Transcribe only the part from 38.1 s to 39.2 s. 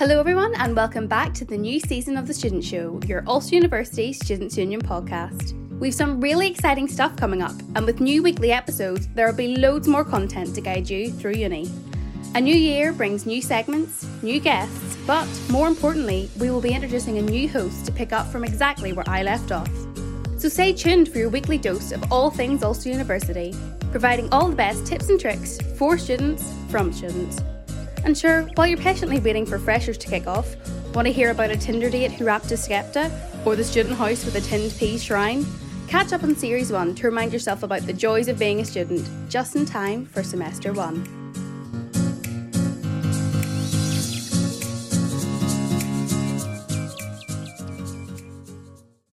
of being a student,